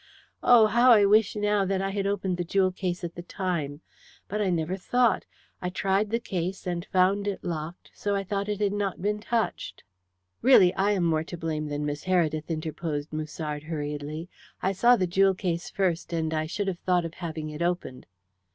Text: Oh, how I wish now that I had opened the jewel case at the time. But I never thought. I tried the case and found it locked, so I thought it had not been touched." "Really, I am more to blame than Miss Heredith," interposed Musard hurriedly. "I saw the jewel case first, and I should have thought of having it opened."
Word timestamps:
Oh, 0.41 0.65
how 0.65 0.91
I 0.93 1.05
wish 1.05 1.35
now 1.35 1.63
that 1.63 1.79
I 1.79 1.91
had 1.91 2.07
opened 2.07 2.37
the 2.37 2.43
jewel 2.43 2.71
case 2.71 3.03
at 3.03 3.13
the 3.13 3.21
time. 3.21 3.81
But 4.27 4.41
I 4.41 4.49
never 4.49 4.75
thought. 4.75 5.27
I 5.61 5.69
tried 5.69 6.09
the 6.09 6.19
case 6.19 6.65
and 6.65 6.83
found 6.87 7.27
it 7.27 7.43
locked, 7.43 7.91
so 7.93 8.15
I 8.15 8.23
thought 8.23 8.49
it 8.49 8.59
had 8.61 8.73
not 8.73 8.99
been 9.03 9.19
touched." 9.19 9.83
"Really, 10.41 10.73
I 10.73 10.93
am 10.93 11.03
more 11.03 11.23
to 11.25 11.37
blame 11.37 11.67
than 11.67 11.85
Miss 11.85 12.05
Heredith," 12.05 12.49
interposed 12.49 13.13
Musard 13.13 13.61
hurriedly. 13.61 14.27
"I 14.59 14.71
saw 14.71 14.95
the 14.95 15.05
jewel 15.05 15.35
case 15.35 15.69
first, 15.69 16.11
and 16.13 16.33
I 16.33 16.47
should 16.47 16.67
have 16.67 16.79
thought 16.79 17.05
of 17.05 17.13
having 17.13 17.51
it 17.51 17.61
opened." 17.61 18.07